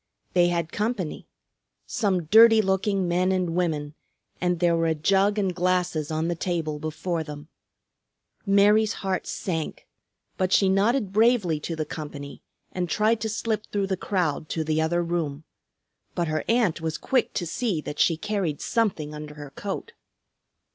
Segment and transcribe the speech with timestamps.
[0.33, 1.27] They had company;
[1.85, 3.93] some dirty looking men and women,
[4.41, 7.49] and there were a jug and glasses on the table before them.
[8.43, 9.85] Mary's heart sank,
[10.37, 12.41] but she nodded bravely to the company
[12.71, 15.43] and tried to slip through the crowd to the other room.
[16.15, 19.93] But her aunt was quick to see that she carried something under her coat.